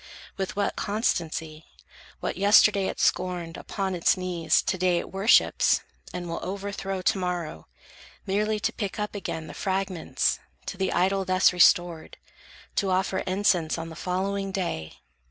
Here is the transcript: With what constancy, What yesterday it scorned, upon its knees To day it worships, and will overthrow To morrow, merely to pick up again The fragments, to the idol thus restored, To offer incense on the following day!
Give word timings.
With 0.35 0.55
what 0.55 0.75
constancy, 0.75 1.63
What 2.21 2.35
yesterday 2.35 2.87
it 2.87 2.99
scorned, 2.99 3.55
upon 3.55 3.93
its 3.93 4.17
knees 4.17 4.63
To 4.63 4.75
day 4.75 4.97
it 4.97 5.11
worships, 5.11 5.81
and 6.11 6.27
will 6.27 6.39
overthrow 6.41 7.03
To 7.03 7.17
morrow, 7.19 7.67
merely 8.25 8.59
to 8.61 8.73
pick 8.73 8.97
up 8.97 9.13
again 9.13 9.45
The 9.45 9.53
fragments, 9.53 10.39
to 10.65 10.75
the 10.79 10.91
idol 10.91 11.23
thus 11.23 11.53
restored, 11.53 12.17
To 12.77 12.89
offer 12.89 13.19
incense 13.27 13.77
on 13.77 13.89
the 13.89 13.95
following 13.95 14.51
day! 14.51 14.93